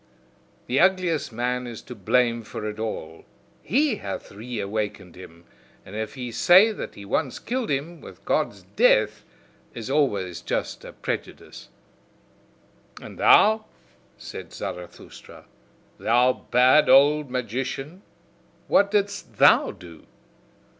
[0.65, 3.23] The ugliest man is to blame for it all:
[3.61, 5.43] he hath reawakened him.
[5.85, 9.23] And if he say that he once killed him, with Gods DEATH
[9.75, 11.69] is always just a prejudice."
[12.99, 13.65] "And thou,"
[14.17, 15.45] said Zarathustra,
[15.99, 18.01] "thou bad old magician,
[18.67, 20.07] what didst thou do!